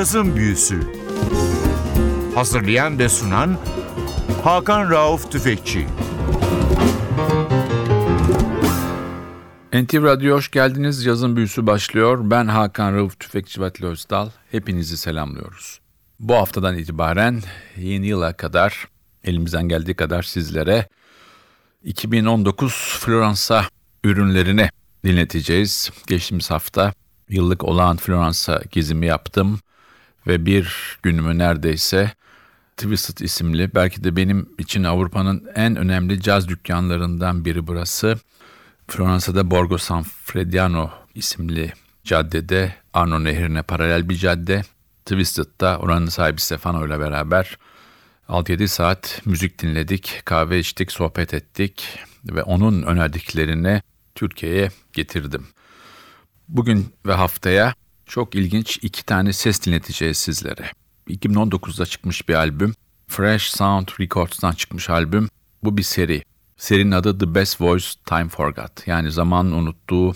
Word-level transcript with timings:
Cazın 0.00 0.36
Büyüsü 0.36 0.80
Hazırlayan 2.34 2.98
ve 2.98 3.08
sunan 3.08 3.58
Hakan 4.44 4.90
Rauf 4.90 5.32
Tüfekçi 5.32 5.86
NTV 9.72 10.02
Radyo 10.02 10.36
hoş 10.36 10.50
geldiniz. 10.50 11.06
Yazın 11.06 11.36
büyüsü 11.36 11.66
başlıyor. 11.66 12.18
Ben 12.22 12.46
Hakan 12.46 12.94
Rauf 12.94 13.20
Tüfekçi 13.20 13.60
Vatli 13.60 13.86
Özdal. 13.86 14.30
Hepinizi 14.50 14.96
selamlıyoruz. 14.96 15.80
Bu 16.20 16.34
haftadan 16.34 16.78
itibaren 16.78 17.42
yeni 17.76 18.06
yıla 18.06 18.32
kadar 18.32 18.88
elimizden 19.24 19.68
geldiği 19.68 19.94
kadar 19.94 20.22
sizlere 20.22 20.88
2019 21.84 22.72
Floransa 23.00 23.64
ürünlerini 24.04 24.68
dinleteceğiz. 25.04 25.90
Geçtiğimiz 26.06 26.50
hafta 26.50 26.92
yıllık 27.28 27.64
olağan 27.64 27.96
Floransa 27.96 28.62
gezimi 28.70 29.06
yaptım 29.06 29.60
ve 30.26 30.46
bir 30.46 30.98
günümü 31.02 31.38
neredeyse 31.38 32.12
Twisted 32.76 33.18
isimli 33.18 33.74
belki 33.74 34.04
de 34.04 34.16
benim 34.16 34.48
için 34.58 34.84
Avrupa'nın 34.84 35.48
en 35.54 35.76
önemli 35.76 36.22
caz 36.22 36.48
dükkanlarından 36.48 37.44
biri 37.44 37.66
burası. 37.66 38.18
Floransa'da 38.88 39.50
Borgo 39.50 39.78
San 39.78 40.02
Frediano 40.02 40.90
isimli 41.14 41.72
caddede 42.04 42.74
Arno 42.92 43.24
Nehri'ne 43.24 43.62
paralel 43.62 44.08
bir 44.08 44.14
cadde. 44.14 44.62
Twisted'da 45.04 45.78
oranın 45.78 46.06
sahibi 46.06 46.40
Stefano 46.40 46.86
ile 46.86 47.00
beraber 47.00 47.58
6-7 48.28 48.68
saat 48.68 49.22
müzik 49.24 49.62
dinledik, 49.62 50.22
kahve 50.24 50.58
içtik, 50.58 50.92
sohbet 50.92 51.34
ettik 51.34 51.98
ve 52.24 52.42
onun 52.42 52.82
önerdiklerini 52.82 53.82
Türkiye'ye 54.14 54.70
getirdim. 54.92 55.46
Bugün 56.48 56.94
ve 57.06 57.14
haftaya 57.14 57.74
çok 58.10 58.34
ilginç 58.34 58.78
iki 58.82 59.06
tane 59.06 59.32
ses 59.32 59.66
dinleteceğiz 59.66 60.18
sizlere. 60.18 60.72
2019'da 61.08 61.86
çıkmış 61.86 62.28
bir 62.28 62.34
albüm. 62.34 62.74
Fresh 63.08 63.50
Sound 63.50 63.88
Records'tan 64.00 64.52
çıkmış 64.52 64.90
albüm. 64.90 65.28
Bu 65.62 65.76
bir 65.76 65.82
seri. 65.82 66.22
Serinin 66.56 66.90
adı 66.90 67.18
The 67.18 67.34
Best 67.34 67.60
Voice 67.60 67.86
Time 68.06 68.28
Forgot. 68.28 68.86
Yani 68.86 69.10
zamanın 69.10 69.52
unuttuğu 69.52 70.12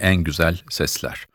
en 0.00 0.16
güzel 0.16 0.60
sesler. 0.70 1.26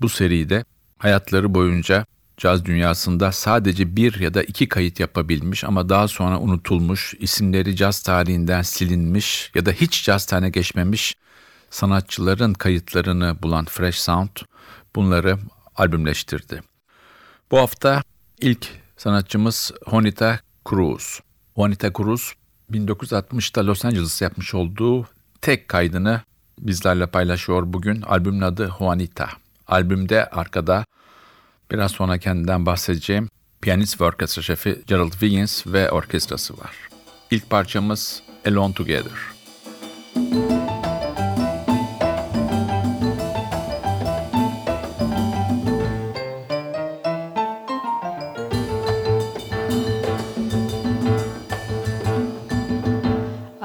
Bu 0.00 0.08
seride 0.08 0.64
hayatları 0.98 1.54
boyunca 1.54 2.06
caz 2.36 2.64
dünyasında 2.64 3.32
sadece 3.32 3.96
bir 3.96 4.20
ya 4.20 4.34
da 4.34 4.42
iki 4.42 4.68
kayıt 4.68 5.00
yapabilmiş 5.00 5.64
ama 5.64 5.88
daha 5.88 6.08
sonra 6.08 6.40
unutulmuş, 6.40 7.14
isimleri 7.18 7.76
caz 7.76 8.02
tarihinden 8.02 8.62
silinmiş 8.62 9.50
ya 9.54 9.66
da 9.66 9.70
hiç 9.70 10.04
caz 10.04 10.26
tane 10.26 10.50
geçmemiş 10.50 11.14
sanatçıların 11.70 12.52
kayıtlarını 12.52 13.36
bulan 13.42 13.64
Fresh 13.64 14.00
Sound 14.00 14.36
bunları 14.96 15.38
albümleştirdi. 15.76 16.62
Bu 17.50 17.58
hafta 17.58 18.02
ilk 18.40 18.68
sanatçımız 18.96 19.72
Juanita 19.90 20.38
Cruz. 20.70 21.20
Juanita 21.56 21.92
Cruz 21.92 22.34
1960'da 22.72 23.66
Los 23.66 23.84
Angeles'ta 23.84 24.24
yapmış 24.24 24.54
olduğu 24.54 25.06
tek 25.40 25.68
kaydını 25.68 26.20
bizlerle 26.58 27.06
paylaşıyor 27.06 27.62
bugün. 27.66 28.02
Albümün 28.02 28.40
adı 28.40 28.70
Juanita. 28.78 29.28
Albümde 29.68 30.30
arkada 30.30 30.84
biraz 31.70 31.90
sonra 31.90 32.18
kendinden 32.18 32.66
bahsedeceğim 32.66 33.28
piyanist 33.60 34.00
ve 34.00 34.04
orkestra 34.04 34.42
şefi 34.42 34.82
Gerald 34.86 35.10
Wiggins 35.10 35.66
ve 35.66 35.90
orkestrası 35.90 36.58
var. 36.58 36.76
İlk 37.30 37.50
parçamız 37.50 38.22
Alone 38.46 38.74
Together. 38.74 39.35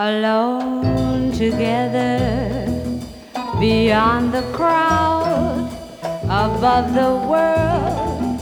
Alone 0.09 1.31
together 1.31 2.17
beyond 3.59 4.33
the 4.33 4.41
crowd 4.51 5.69
above 6.25 6.95
the 6.95 7.11
world. 7.29 8.39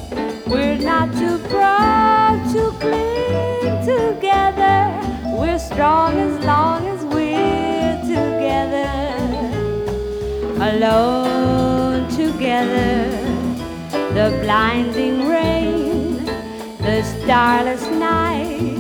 We're 0.48 0.78
not 0.78 1.12
too 1.22 1.38
proud 1.50 2.40
to 2.54 2.62
cling 2.80 3.76
together. 3.96 4.78
We're 5.38 5.60
strong 5.60 6.14
as 6.28 6.34
long 6.46 6.88
as 6.88 7.04
we're 7.14 8.00
together. 8.16 8.96
Alone 10.72 12.08
together 12.08 12.96
the 14.18 14.28
blinding 14.44 15.28
rain 15.28 16.24
the 16.88 17.04
starless 17.04 17.86
night. 17.88 18.80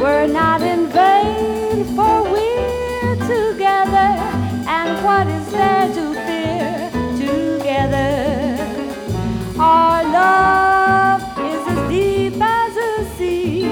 We're 0.00 0.26
not 0.26 0.62
in 0.62 0.86
vain 0.86 1.57
for 1.68 2.22
we're 2.32 3.14
together, 3.26 4.10
and 4.66 5.04
what 5.04 5.26
is 5.26 5.46
there 5.52 5.88
to 5.92 6.14
fear 6.26 6.90
together? 7.18 8.10
Our 9.58 10.02
love 10.04 11.20
is 11.38 11.62
as 11.68 11.88
deep 11.90 12.40
as 12.40 12.76
a 12.76 13.04
sea. 13.16 13.66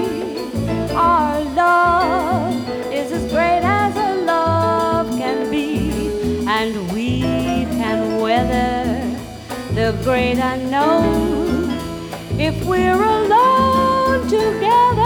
Our 0.95 1.41
love 1.55 2.93
is 2.93 3.13
as 3.13 3.25
great 3.33 3.65
as 3.65 3.97
a 3.97 4.15
love 4.25 5.09
can 5.17 5.51
be, 5.51 6.45
and 6.47 6.93
we 6.93 7.23
can 7.81 8.21
weather 8.21 8.85
the 9.75 9.99
great 10.05 10.39
unknown 10.39 11.71
if 12.39 12.63
we're 12.67 13.03
alone 13.03 14.29
together. 14.29 15.06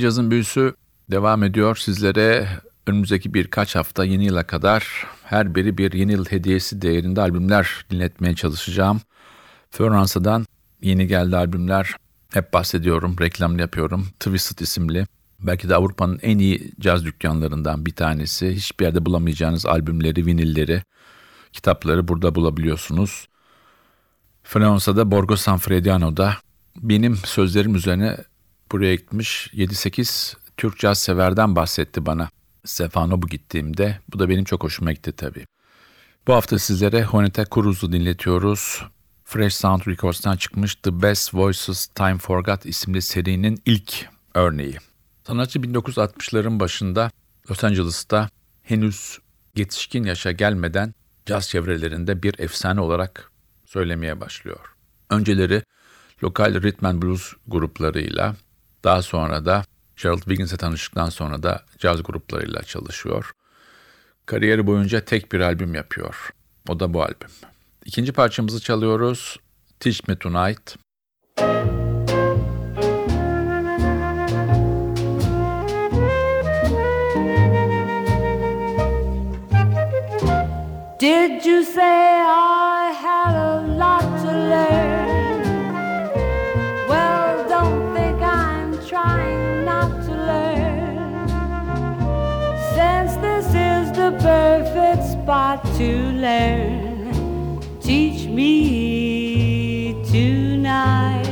Cazın 0.00 0.30
büyüsü 0.30 0.74
devam 1.10 1.42
ediyor. 1.42 1.76
Sizlere 1.76 2.48
önümüzdeki 2.86 3.34
birkaç 3.34 3.76
hafta 3.76 4.04
yeni 4.04 4.24
yıla 4.24 4.42
kadar 4.46 5.06
her 5.24 5.54
biri 5.54 5.78
bir 5.78 5.92
yeni 5.92 6.12
yıl 6.12 6.24
hediyesi 6.24 6.82
değerinde 6.82 7.20
albümler 7.20 7.86
dinletmeye 7.90 8.34
çalışacağım. 8.34 9.00
Floransa'dan 9.70 10.46
yeni 10.82 11.06
geldi 11.06 11.36
albümler. 11.36 11.94
Hep 12.32 12.52
bahsediyorum, 12.52 13.16
reklamını 13.20 13.60
yapıyorum. 13.60 14.06
Twisted 14.20 14.58
isimli. 14.58 15.06
Belki 15.40 15.68
de 15.68 15.74
Avrupa'nın 15.74 16.18
en 16.22 16.38
iyi 16.38 16.72
caz 16.80 17.04
dükkanlarından 17.04 17.86
bir 17.86 17.94
tanesi. 17.94 18.54
Hiçbir 18.54 18.84
yerde 18.84 19.06
bulamayacağınız 19.06 19.66
albümleri, 19.66 20.26
vinilleri, 20.26 20.82
kitapları 21.52 22.08
burada 22.08 22.34
bulabiliyorsunuz. 22.34 23.28
Floransa'da 24.42 25.10
Borgo 25.10 25.36
San 25.36 25.58
Frediano'da 25.58 26.36
benim 26.76 27.16
sözlerim 27.16 27.74
üzerine 27.74 28.16
buraya 28.72 28.94
gitmiş 28.94 29.50
7-8 29.54 30.36
Türk 30.56 30.78
caz 30.78 30.98
severden 30.98 31.56
bahsetti 31.56 32.06
bana. 32.06 32.28
Stefano 32.64 33.22
bu 33.22 33.26
gittiğimde. 33.26 33.98
Bu 34.12 34.18
da 34.18 34.28
benim 34.28 34.44
çok 34.44 34.64
hoşuma 34.64 34.92
gitti 34.92 35.12
tabii. 35.12 35.46
Bu 36.26 36.34
hafta 36.34 36.58
sizlere 36.58 37.06
Juanita 37.10 37.44
Cruz'u 37.54 37.92
dinletiyoruz. 37.92 38.82
Fresh 39.24 39.54
Sound 39.54 39.80
Records'tan 39.86 40.36
çıkmış 40.36 40.74
The 40.74 41.02
Best 41.02 41.34
Voices 41.34 41.86
Time 41.86 42.18
Forgot 42.18 42.66
isimli 42.66 43.02
serinin 43.02 43.62
ilk 43.66 44.08
örneği. 44.34 44.76
Sanatçı 45.26 45.58
1960'ların 45.58 46.60
başında 46.60 47.10
Los 47.50 47.64
Angeles'ta 47.64 48.28
henüz 48.62 49.18
yetişkin 49.56 50.04
yaşa 50.04 50.32
gelmeden 50.32 50.94
caz 51.26 51.48
çevrelerinde 51.48 52.22
bir 52.22 52.34
efsane 52.38 52.80
olarak 52.80 53.32
söylemeye 53.66 54.20
başlıyor. 54.20 54.74
Önceleri 55.10 55.62
lokal 56.22 56.62
rhythm 56.62 56.86
and 56.86 57.02
blues 57.02 57.32
gruplarıyla, 57.46 58.36
daha 58.84 59.02
sonra 59.02 59.44
da 59.44 59.64
Gerald 60.02 60.18
Wiggins'e 60.18 60.56
tanıştıktan 60.56 61.08
sonra 61.08 61.42
da 61.42 61.62
caz 61.78 62.02
gruplarıyla 62.02 62.62
çalışıyor. 62.62 63.32
Kariyeri 64.26 64.66
boyunca 64.66 65.04
tek 65.04 65.32
bir 65.32 65.40
albüm 65.40 65.74
yapıyor. 65.74 66.30
O 66.68 66.80
da 66.80 66.94
bu 66.94 67.02
albüm. 67.02 67.30
İkinci 67.84 68.12
parçamızı 68.12 68.60
çalıyoruz. 68.60 69.36
Teach 69.80 70.08
Me 70.08 70.16
Tonight. 70.16 70.76
Did 81.00 81.44
you 81.46 81.64
say 81.64 82.17
spot 95.28 95.60
to 95.76 95.92
learn, 96.24 97.60
teach 97.82 98.24
me 98.28 99.92
tonight. 100.10 101.22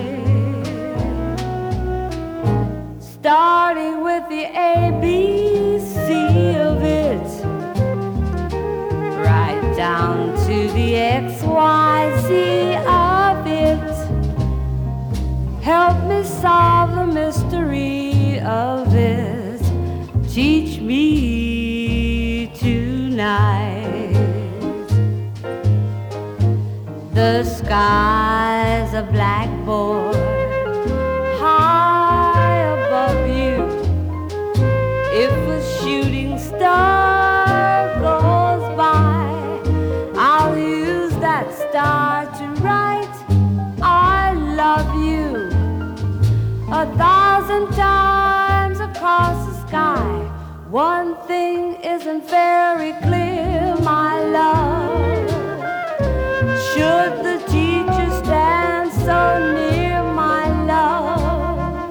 Starting 3.00 4.04
with 4.04 4.28
the 4.28 4.44
ABC 4.52 6.56
of 6.56 6.82
it 6.82 7.26
right 9.24 9.62
down 9.74 10.36
to 10.44 10.68
the 10.74 10.92
XYZ 11.32 12.76
of 12.84 13.46
it. 13.46 13.80
Help 15.62 16.04
me 16.04 16.22
solve 16.22 16.94
the 16.96 17.06
mystery 17.06 18.40
of 18.40 18.94
it. 18.94 19.62
Teach 20.28 20.80
me 20.80 21.15
The 27.26 27.42
sky's 27.42 28.94
a 28.94 29.02
blackboard 29.02 30.14
high 31.40 32.58
above 32.78 33.22
you. 33.40 33.56
If 35.24 35.32
a 35.56 35.60
shooting 35.76 36.38
star 36.38 37.98
goes 37.98 38.76
by, 38.76 39.26
I'll 40.14 40.56
use 40.56 41.16
that 41.16 41.52
star 41.52 42.26
to 42.38 42.44
write, 42.62 43.16
I 43.82 44.32
love 44.62 44.88
you 44.94 45.48
a 46.72 46.86
thousand 46.96 47.74
times 47.74 48.78
across 48.78 49.36
the 49.48 49.66
sky. 49.66 50.30
One 50.70 51.16
thing 51.26 51.74
isn't 51.82 52.30
very 52.30 52.92
clear, 53.02 53.74
my 53.82 54.22
love. 54.22 54.75
Should 56.76 57.24
the 57.24 57.38
teacher 57.48 58.10
stand 58.22 58.92
so 58.92 59.20
near, 59.54 60.02
my 60.02 60.44
love? 60.66 61.88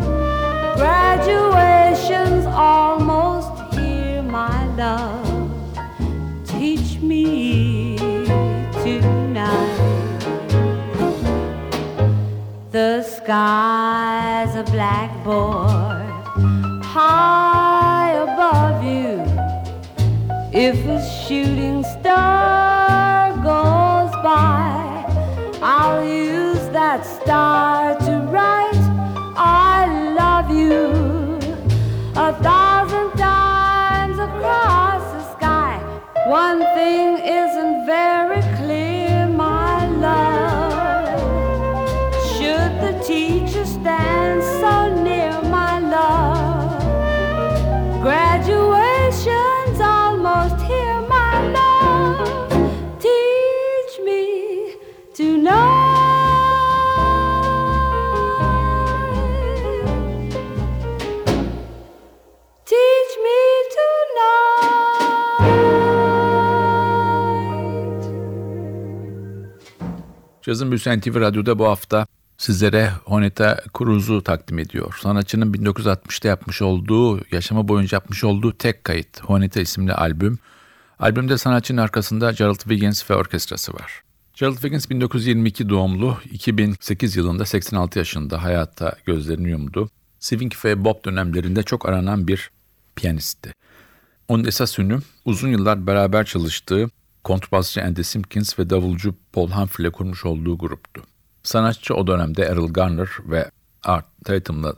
Graduation's 0.78 2.46
almost 2.46 3.74
here, 3.74 4.22
my 4.22 4.68
love. 4.76 5.52
Teach 6.46 7.00
me 7.02 7.98
tonight. 8.84 10.20
The 12.70 13.02
sky's 13.02 14.56
a 14.56 14.64
blackboard 14.72 16.12
high 16.84 18.12
above 18.28 18.84
you. 18.84 19.26
If 20.54 20.78
a 20.86 21.02
shooting 21.26 21.84
Cazın 70.46 70.72
Büyüsü 70.72 71.00
NTV 71.00 71.20
Radyo'da 71.20 71.60
bu 71.60 71.66
hafta 71.66 72.08
sizlere 72.38 72.92
Honeta 73.06 73.62
Cruz'u 73.78 74.24
takdim 74.24 74.60
ediyor. 74.60 74.98
Sanatçının 75.02 75.54
1960'ta 75.54 76.28
yapmış 76.28 76.62
olduğu, 76.62 77.22
yaşama 77.32 77.68
boyunca 77.68 77.96
yapmış 77.96 78.24
olduğu 78.24 78.58
tek 78.58 78.84
kayıt 78.84 79.22
Honeta 79.22 79.62
isimli 79.62 79.94
albüm. 79.94 80.40
Albümde 81.00 81.38
sanatçının 81.38 81.82
arkasında 81.82 82.32
Gerald 82.32 82.60
Wiggins 82.60 83.10
ve 83.10 83.16
orkestrası 83.16 83.74
var. 83.74 84.02
Gerald 84.34 84.54
Wiggins 84.54 84.90
1922 84.90 85.70
doğumlu, 85.70 86.18
2008 86.32 87.16
yılında 87.16 87.46
86 87.46 88.00
yaşında 88.00 88.44
hayatta 88.44 88.96
gözlerini 89.06 89.50
yumdu. 89.50 89.90
Swing 90.20 90.54
ve 90.66 90.86
Bob 90.86 91.06
dönemlerinde 91.06 91.64
çok 91.64 91.90
aranan 91.90 92.28
bir 92.28 92.52
piyanistti. 92.96 93.52
Onun 94.28 94.46
esas 94.46 94.80
ünü 94.80 95.00
uzun 95.26 95.50
yıllar 95.50 95.88
beraber 95.88 96.26
çalıştığı 96.26 96.90
kontrbasçı 97.26 97.84
Andy 97.84 98.04
Simpkins 98.04 98.60
ve 98.60 98.70
davulcu 98.70 99.16
Paul 99.34 99.52
Humphrey 99.52 99.84
ile 99.84 99.92
kurmuş 99.92 100.26
olduğu 100.26 100.58
gruptu. 100.58 101.04
Sanatçı 101.44 101.96
o 101.96 102.08
dönemde 102.08 102.44
Errol 102.44 102.74
Garner 102.74 103.10
ve 103.26 103.52
Art 103.84 104.06
Tatum'la 104.26 104.74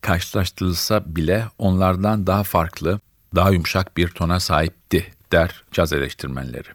karşılaştırılsa 0.00 1.16
bile 1.16 1.44
onlardan 1.58 2.26
daha 2.26 2.42
farklı, 2.42 3.00
daha 3.34 3.50
yumuşak 3.50 3.96
bir 3.96 4.08
tona 4.08 4.40
sahipti 4.40 5.12
der 5.32 5.64
caz 5.72 5.92
eleştirmenleri. 5.92 6.68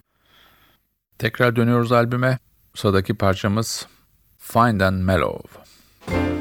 Tekrar 1.17 1.55
dönüyoruz 1.55 1.91
albüme. 1.91 2.39
Sıradaki 2.75 3.13
parçamız 3.13 3.87
Find 4.37 4.81
and 4.81 5.01
Mellow. 5.03 5.59
My 6.07 6.38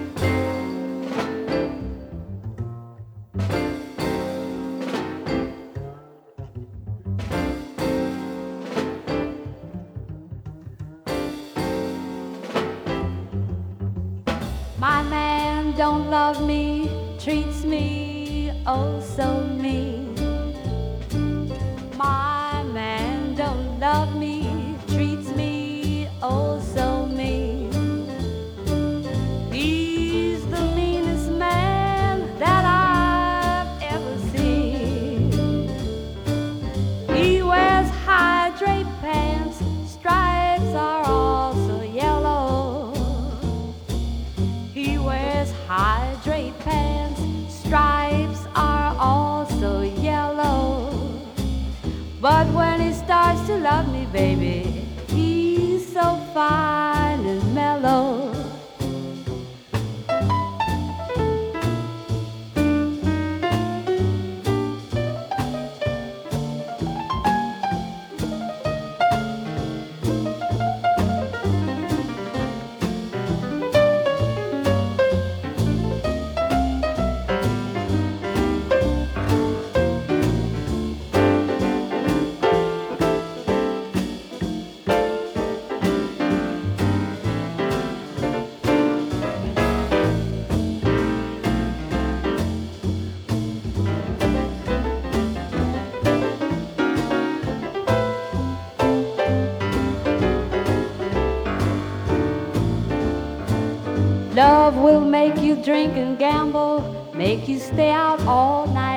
make 105.29 105.43
you 105.43 105.57
drink 105.57 105.95
and 105.95 106.19
gamble, 106.19 106.81
make 107.15 107.49
you 107.49 107.59
stay 107.59 107.91
out 107.91 108.21
all 108.23 108.67
night 108.69 108.88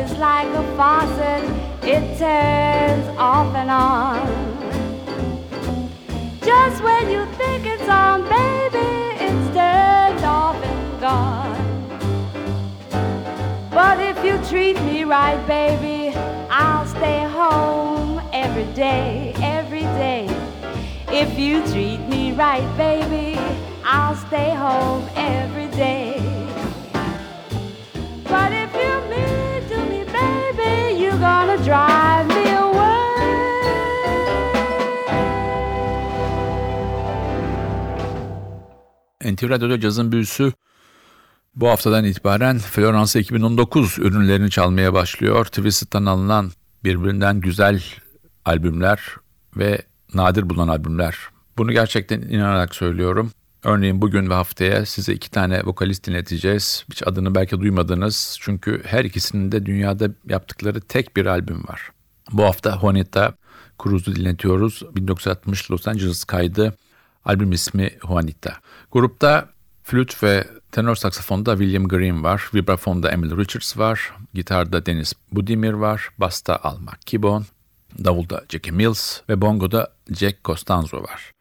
is 0.00 0.16
like 0.16 0.48
a 0.48 0.64
faucet, 0.76 1.44
it 1.82 2.04
turns 2.18 3.06
off 3.18 3.54
and 3.54 3.70
on. 3.70 4.20
Just 6.40 6.82
when 6.82 7.10
you 7.10 7.26
think 7.40 7.66
it's 7.66 7.88
on, 7.88 8.22
baby, 8.22 8.92
it's 9.26 9.46
turned 9.58 10.24
off 10.24 10.56
and 10.70 11.00
gone. 11.00 11.60
But 13.70 14.00
if 14.00 14.24
you 14.24 14.38
treat 14.48 14.80
me 14.82 15.04
right, 15.04 15.40
baby, 15.46 16.16
I'll 16.48 16.86
stay 16.86 17.22
home 17.24 18.22
every 18.32 18.72
day, 18.72 19.34
every 19.42 19.86
day. 20.04 20.24
If 21.08 21.38
you 21.38 21.60
treat 21.72 22.00
me 22.08 22.32
right, 22.32 22.68
baby, 22.78 23.38
I'll 23.84 24.16
stay 24.16 24.54
home 24.54 25.06
every 25.14 25.68
day. 25.76 26.19
NTV 39.24 39.50
Radyo'da 39.50 39.80
cazın 39.80 40.12
büyüsü 40.12 40.52
bu 41.54 41.68
haftadan 41.68 42.04
itibaren 42.04 42.58
Florence 42.58 43.20
2019 43.20 43.98
ürünlerini 43.98 44.50
çalmaya 44.50 44.92
başlıyor. 44.92 45.44
Twisted'dan 45.44 46.06
alınan 46.06 46.50
birbirinden 46.84 47.40
güzel 47.40 47.82
albümler 48.44 49.00
ve 49.56 49.82
nadir 50.14 50.50
bulunan 50.50 50.68
albümler. 50.68 51.16
Bunu 51.58 51.72
gerçekten 51.72 52.20
inanarak 52.20 52.74
söylüyorum. 52.74 53.30
Örneğin 53.64 54.02
bugün 54.02 54.30
ve 54.30 54.34
haftaya 54.34 54.86
size 54.86 55.12
iki 55.12 55.30
tane 55.30 55.62
vokalist 55.64 56.06
dinleteceğiz. 56.06 56.84
Hiç 56.90 57.02
adını 57.06 57.34
belki 57.34 57.60
duymadınız. 57.60 58.38
Çünkü 58.40 58.82
her 58.86 59.04
ikisinin 59.04 59.52
de 59.52 59.66
dünyada 59.66 60.08
yaptıkları 60.28 60.80
tek 60.80 61.16
bir 61.16 61.26
albüm 61.26 61.68
var. 61.68 61.90
Bu 62.32 62.44
hafta 62.44 62.78
Juanita 62.80 63.34
Cruz'u 63.82 64.16
dinletiyoruz. 64.16 64.82
1960 64.96 65.70
Los 65.70 65.88
Angeles 65.88 66.24
kaydı. 66.24 66.74
Albüm 67.24 67.52
ismi 67.52 67.90
Juanita. 68.00 68.56
Grupta 68.92 69.48
flüt 69.82 70.22
ve 70.22 70.44
tenor 70.72 70.96
saksafonda 70.96 71.56
William 71.58 71.88
Green 71.88 72.24
var. 72.24 72.50
Vibrafonda 72.54 73.10
Emily 73.10 73.36
Richards 73.36 73.78
var. 73.78 74.12
Gitarda 74.34 74.86
Dennis 74.86 75.12
Budimir 75.32 75.72
var. 75.72 76.08
Basta 76.18 76.56
Al 76.56 76.78
McKibbon. 76.78 77.46
Davulda 78.04 78.44
Jackie 78.48 78.72
Mills 78.72 79.20
ve 79.28 79.40
bongoda 79.40 79.92
Jack 80.10 80.44
Costanzo 80.44 81.02
var. 81.02 81.32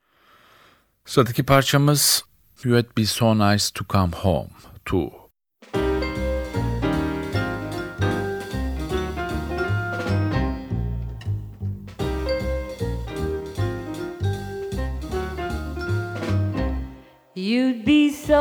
Sıradaki 1.05 1.43
parçamız 1.43 2.24
You 2.63 2.83
Be 2.98 3.05
So 3.05 3.36
Nice 3.36 3.65
To 3.74 3.86
Come 3.89 4.12
Home 4.15 4.50
To. 4.86 5.18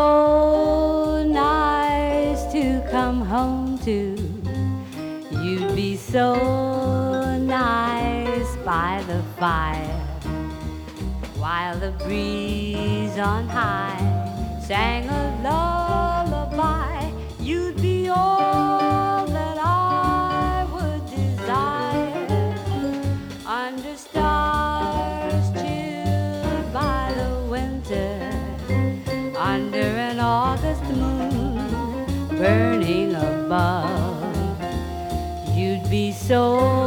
So 0.09 1.23
nice 1.25 2.41
to 2.55 2.65
come 2.91 3.21
home 3.35 3.79
to. 3.89 3.99
You'd 5.43 5.75
be 5.77 5.97
so 5.97 6.29
nice 7.37 8.51
by 8.71 8.93
the 9.11 9.21
fire 9.41 10.01
while 11.43 11.77
the 11.85 11.93
breeze 12.05 13.17
on 13.33 13.45
high 13.49 14.05
sang 14.69 15.05
a 15.21 15.25
lullaby. 15.47 16.95
You'd 17.49 17.79
be 17.88 17.88
so 36.29 36.78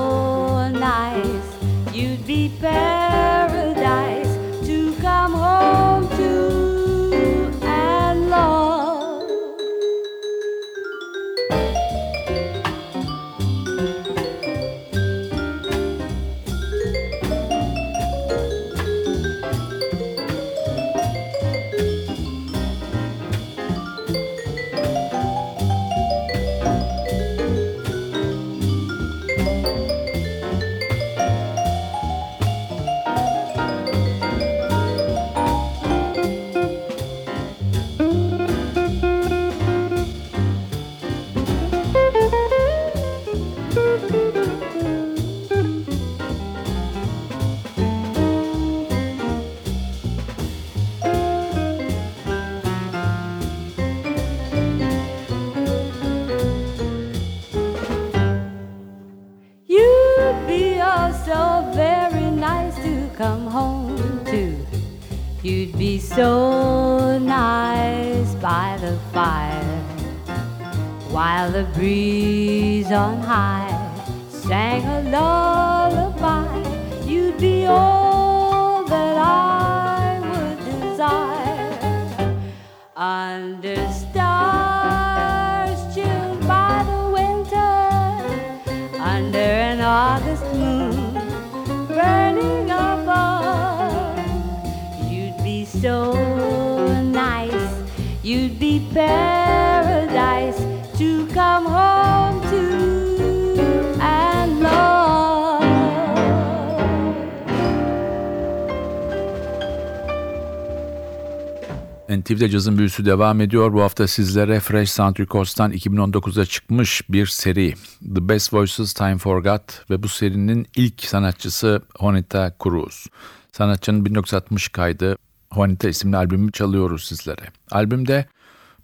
NTV'de 112.22 112.50
cazın 112.50 112.78
büyüsü 112.78 113.06
devam 113.06 113.42
ediyor. 113.42 113.74
Bu 113.74 113.82
hafta 113.82 114.08
sizlere 114.08 114.60
Fresh 114.60 114.92
Sound 114.92 115.20
Records'tan 115.20 115.72
2019'da 115.72 116.46
çıkmış 116.46 117.02
bir 117.10 117.26
seri. 117.26 117.74
The 118.16 118.30
Best 118.30 118.54
Voices 118.54 118.94
Time 118.94 119.18
Forgot 119.18 119.90
ve 119.90 120.04
bu 120.04 120.08
serinin 120.08 120.68
ilk 120.76 121.04
sanatçısı 121.04 121.82
Juanita 122.00 122.56
Cruz. 122.64 123.06
Sanatçının 123.52 124.06
1960 124.06 124.70
kaydı 124.70 125.18
Juanita 125.54 125.90
isimli 125.90 126.18
albümü 126.18 126.52
çalıyoruz 126.52 127.06
sizlere. 127.06 127.44
Albümde 127.72 128.26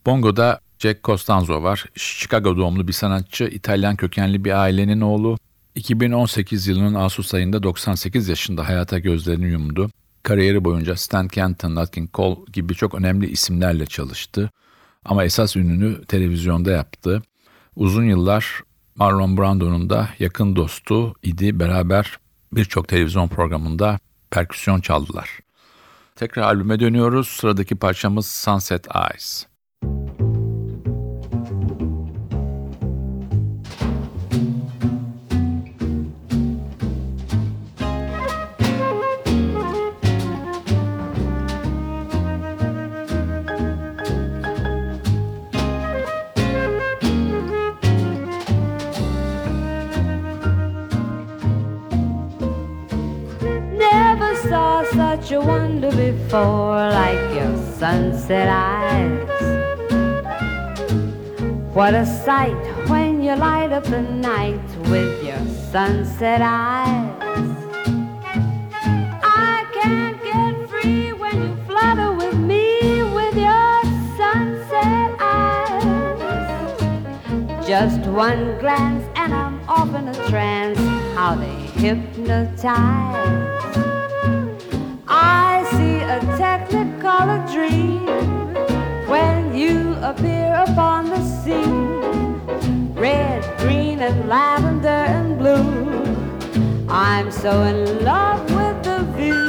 bongoda 0.06 0.60
Jack 0.80 1.04
Costanzo 1.04 1.64
var. 1.64 1.86
Chicago 1.96 2.58
doğumlu 2.58 2.88
bir 2.88 2.94
sanatçı, 2.94 3.44
İtalyan 3.44 3.96
kökenli 3.96 4.46
bir 4.46 4.52
ailenin 4.52 5.02
oğlu. 5.02 5.38
2018 5.76 6.68
yılının 6.68 6.94
Ağustos 6.94 7.34
ayında 7.34 7.64
98 7.64 8.30
yaşında 8.30 8.68
hayata 8.68 9.00
gözlerini 9.00 9.46
yumdu. 9.46 9.90
Kariyeri 10.28 10.66
boyunca 10.66 10.96
Stan 10.96 11.28
Kenton, 11.28 11.76
Nat 11.76 11.92
King 11.92 12.14
Cole 12.14 12.40
gibi 12.54 12.76
çok 12.76 12.96
önemli 12.96 13.30
isimlerle 13.30 13.86
çalıştı. 13.86 14.50
Ama 15.06 15.24
esas 15.24 15.56
ününü 15.56 16.06
televizyonda 16.06 16.72
yaptı. 16.72 17.22
Uzun 17.76 18.04
yıllar 18.04 18.62
Marlon 18.96 19.38
Brando'nun 19.38 19.90
da 19.90 20.10
yakın 20.20 20.56
dostu 20.56 21.14
idi. 21.24 21.60
Beraber 21.60 22.18
birçok 22.52 22.88
televizyon 22.88 23.28
programında 23.28 24.00
perküsyon 24.32 24.82
çaldılar. 24.82 25.40
Tekrar 26.16 26.44
albüme 26.44 26.80
dönüyoruz. 26.80 27.28
Sıradaki 27.28 27.76
parçamız 27.76 28.28
Sunset 28.28 28.88
Eyes. 28.96 29.46
Before, 56.28 56.90
like 56.90 57.34
your 57.34 57.56
sunset 57.80 58.50
eyes. 58.50 59.30
What 61.74 61.94
a 61.94 62.06
sight 62.06 62.58
when 62.90 63.22
you 63.22 63.34
light 63.36 63.72
up 63.72 63.86
the 63.86 64.02
night 64.02 64.60
with 64.90 65.24
your 65.24 65.40
sunset 65.72 66.42
eyes. 66.42 67.50
I 69.24 69.66
can't 69.74 70.22
get 70.22 70.70
free 70.70 71.14
when 71.14 71.36
you 71.44 71.56
flutter 71.66 72.12
with 72.12 72.36
me 72.36 73.04
with 73.04 73.36
your 73.38 73.84
sunset 74.18 75.16
eyes. 75.20 75.84
Just 77.66 78.02
one 78.10 78.58
glance 78.60 79.06
and 79.16 79.34
I'm 79.34 79.62
off 79.70 79.96
in 79.96 80.10
a 80.10 80.30
trance. 80.30 80.80
How 81.16 81.36
they 81.36 81.56
hypnotize. 81.82 83.47
Scene. 91.48 92.94
Red, 92.94 93.42
green, 93.60 94.00
and 94.02 94.28
lavender 94.28 95.02
and 95.16 95.38
blue. 95.42 95.68
I'm 96.90 97.32
so 97.32 97.52
in 97.72 98.04
love 98.04 98.44
with 98.60 98.78
the 98.90 99.00
view. 99.18 99.48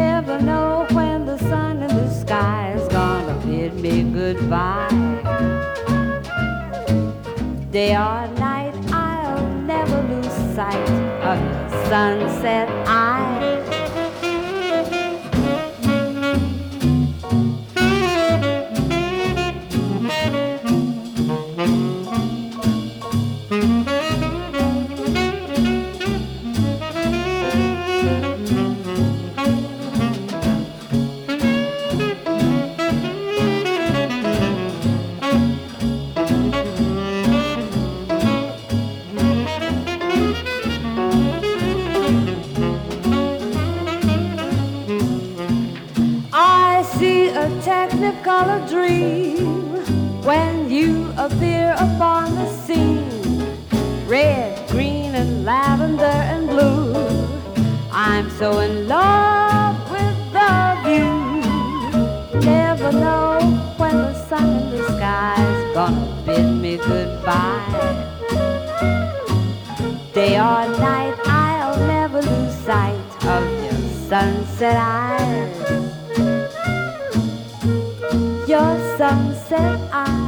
Never 0.00 0.36
know 0.40 0.86
when 0.98 1.26
the 1.26 1.38
sun 1.50 1.82
in 1.86 1.92
the 2.02 2.10
sky 2.22 2.72
is 2.76 2.86
gonna 2.88 3.36
bid 3.46 3.74
me 3.84 3.94
goodbye. 4.18 4.88
Day 7.70 7.92
or 8.06 8.26
night, 8.48 8.74
I'll 8.92 9.46
never 9.72 9.98
lose 10.10 10.38
sight 10.56 10.90
of 11.30 11.38
the 11.50 11.88
sunset 11.90 12.68
eyes. 12.86 13.73
Sunset 74.24 74.76
eyes. 74.78 75.56
Your 78.48 78.96
sunset 78.96 79.78
eyes. 79.92 80.23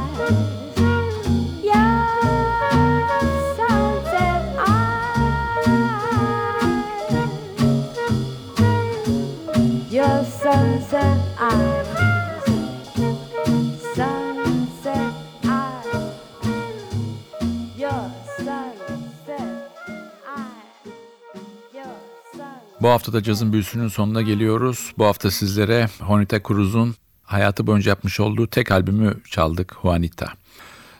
Bu 22.87 22.91
hafta 22.91 23.13
da 23.13 23.23
cazın 23.23 23.53
büyüsünün 23.53 23.87
sonuna 23.87 24.21
geliyoruz. 24.21 24.93
Bu 24.97 25.05
hafta 25.05 25.31
sizlere 25.31 25.89
Juanita 25.99 26.39
Cruz'un 26.47 26.95
hayatı 27.23 27.67
boyunca 27.67 27.89
yapmış 27.89 28.19
olduğu 28.19 28.47
tek 28.47 28.71
albümü 28.71 29.17
çaldık 29.29 29.75
Juanita. 29.81 30.33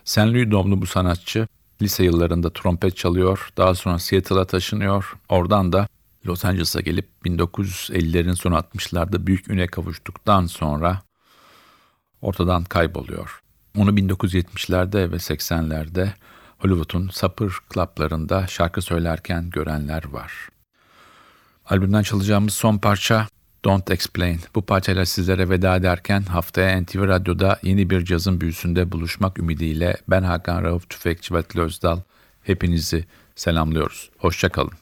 St. 0.06 0.18
Louis 0.18 0.52
doğumlu 0.52 0.82
bu 0.82 0.86
sanatçı 0.86 1.48
lise 1.82 2.04
yıllarında 2.04 2.54
trompet 2.54 2.98
çalıyor. 2.98 3.50
Daha 3.58 3.76
sonra 3.76 4.00
Seattle'a 4.00 4.46
taşınıyor. 4.46 5.18
Oradan 5.30 5.74
da 5.74 5.88
Los 6.26 6.46
Angeles'a 6.46 6.82
gelip 6.82 7.08
1950'lerin 7.26 8.36
sonu 8.36 8.56
60'larda 8.56 9.28
büyük 9.28 9.50
üne 9.50 9.68
kavuştuktan 9.68 10.46
sonra 10.46 11.02
ortadan 12.22 12.64
kayboluyor. 12.64 13.42
Onu 13.78 13.90
1970'lerde 13.90 15.12
ve 15.12 15.16
80'lerde 15.16 16.10
Hollywood'un 16.58 17.10
sapır 17.10 17.60
klaplarında 17.70 18.48
şarkı 18.48 18.82
söylerken 18.82 19.50
görenler 19.50 20.04
var. 20.12 20.50
Albümden 21.70 22.04
çalacağımız 22.04 22.54
son 22.54 22.78
parça 22.78 23.28
Don't 23.66 23.92
Explain. 23.92 24.40
Bu 24.56 24.62
parçayla 24.62 25.06
sizlere 25.06 25.50
veda 25.50 25.76
ederken 25.76 26.22
haftaya 26.22 26.82
NTV 26.82 27.08
Radyo'da 27.08 27.60
yeni 27.64 27.90
bir 27.90 28.06
cazın 28.06 28.42
büyüsünde 28.42 28.92
buluşmak 28.92 29.40
ümidiyle 29.40 29.98
ben 30.08 30.24
Hakan 30.24 30.64
Rauf 30.64 30.90
Tüfekçi 30.90 31.34
ve 31.34 31.44
Özdal 31.56 32.00
hepinizi 32.44 33.06
selamlıyoruz. 33.36 34.10
Hoşçakalın. 34.18 34.74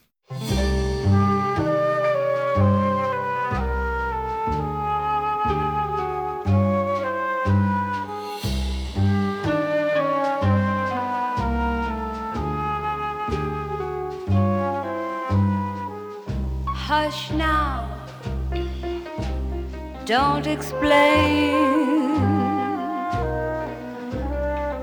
Hush 17.05 17.29
now, 17.29 17.87
don't 20.05 20.47
explain. 20.47 21.53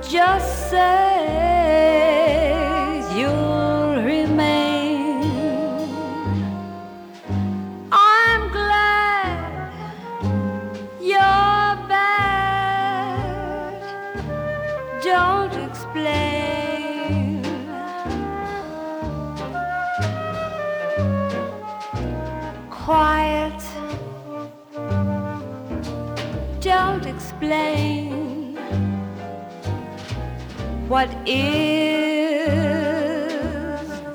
Just 0.09 0.71
say 0.71 1.42
What 30.93 31.09
is 31.27 31.41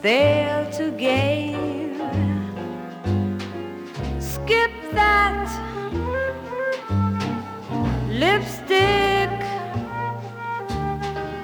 there 0.03 0.69
to 0.73 0.91
gain? 0.91 1.97
Skip 4.19 4.71
that 4.93 5.49
lipstick. 8.07 9.31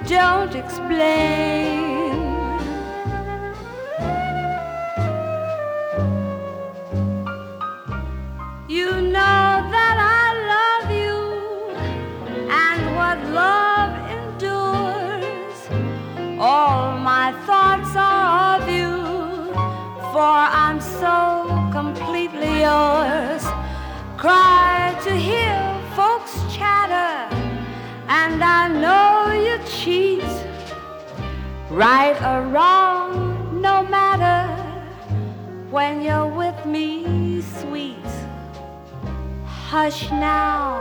Don't 0.06 0.54
explain. 0.54 1.93
Yours. 22.64 23.44
Cry 24.16 24.96
to 25.06 25.12
hear 25.28 25.56
folks 25.98 26.32
chatter, 26.54 27.12
and 28.08 28.42
I 28.42 28.62
know 28.82 29.10
you 29.46 29.56
cheat. 29.78 30.32
Right 31.70 32.16
or 32.30 32.40
wrong, 32.54 33.60
no 33.60 33.76
matter 33.96 34.38
when 35.70 35.94
you're 36.06 36.32
with 36.42 36.58
me, 36.64 37.42
sweet. 37.58 38.10
Hush 39.70 40.00
now, 40.10 40.78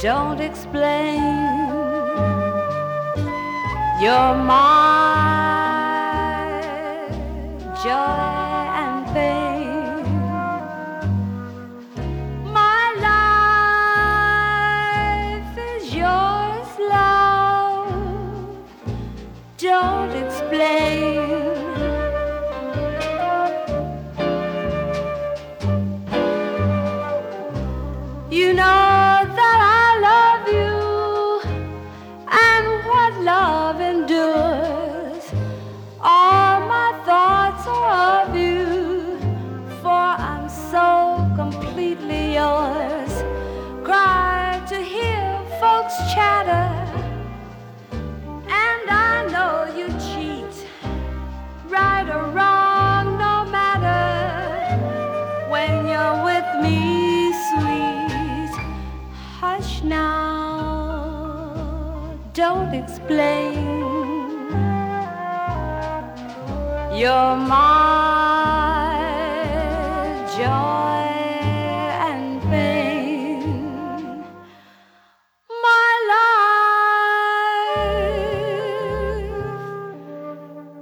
don't 0.00 0.40
explain. 0.40 1.22
You're 4.02 4.34
my 4.52 5.18
joy 7.84 8.37
don't 62.70 62.82
explain. 62.82 63.66
You're 66.94 67.36
my 67.36 68.98
joy 70.36 71.04
and 72.08 72.42
pain. 72.42 73.40
My 75.62 75.90
life 76.12 76.64